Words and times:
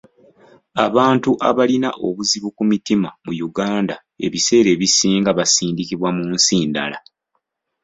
Abantu 0.85 1.31
abalina 1.49 1.89
obuzibu 2.07 2.49
ku 2.57 2.63
mitima 2.71 3.09
mu 3.25 3.33
Uganda 3.47 3.95
ebiseera 4.25 4.69
ebisinga 4.75 5.29
basindikibwa 5.39 6.09
mu 6.17 6.25
nsi 6.35 6.57
ndala. 6.69 6.97